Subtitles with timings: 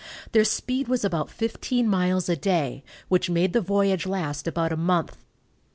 [0.31, 4.75] Their speed was about fifteen miles a day, which made the voyage last about a
[4.75, 5.15] month.